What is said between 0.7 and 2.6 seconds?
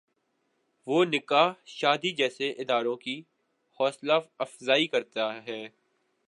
وہ نکاح شادی جیسے